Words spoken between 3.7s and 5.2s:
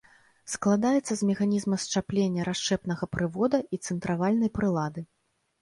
і цэнтравальнай прылады.